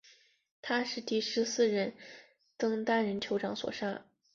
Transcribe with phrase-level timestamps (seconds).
[0.63, 1.93] 他是第十四任
[2.57, 4.03] 登丹人酋长所杀。